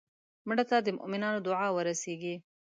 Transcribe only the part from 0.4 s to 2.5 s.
مړه ته د مومنانو دعا ورسېږي